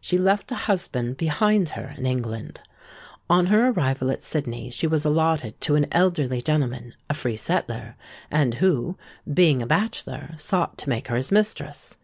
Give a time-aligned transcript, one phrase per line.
[0.00, 2.62] She left a husband behind her in England.
[3.28, 7.94] On her arrival at Sydney she was allotted to an elderly gentleman, a free settler,
[8.30, 8.96] and who,
[9.34, 11.94] being a bachelor, sought to make her his mistress.